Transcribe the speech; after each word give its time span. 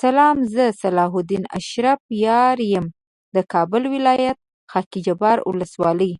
سلام 0.00 0.36
زه 0.54 0.64
صلاح 0.82 1.12
الدین 1.18 1.44
شرافت 1.68 2.08
یار 2.24 2.58
یم 2.72 2.86
دکابل 3.36 3.84
ولایت 3.94 4.38
خاکحبار 4.72 5.38
ولسوالی 5.48 6.12